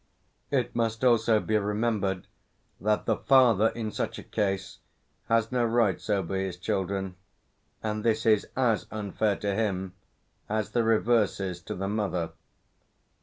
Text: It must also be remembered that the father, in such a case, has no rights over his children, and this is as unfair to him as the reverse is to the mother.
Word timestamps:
It 0.49 0.75
must 0.75 1.03
also 1.05 1.39
be 1.39 1.55
remembered 1.59 2.25
that 2.79 3.05
the 3.05 3.17
father, 3.17 3.67
in 3.67 3.91
such 3.91 4.17
a 4.17 4.23
case, 4.23 4.79
has 5.29 5.51
no 5.51 5.63
rights 5.63 6.09
over 6.09 6.35
his 6.35 6.57
children, 6.57 7.17
and 7.83 8.03
this 8.03 8.25
is 8.25 8.47
as 8.55 8.87
unfair 8.89 9.35
to 9.35 9.53
him 9.53 9.93
as 10.49 10.71
the 10.71 10.83
reverse 10.83 11.39
is 11.39 11.61
to 11.61 11.75
the 11.75 11.87
mother. 11.87 12.31